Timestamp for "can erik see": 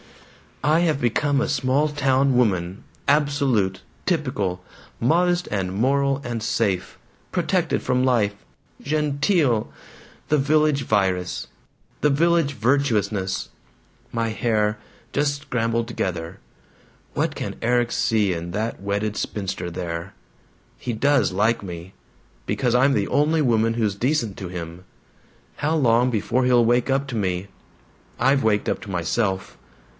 17.35-18.33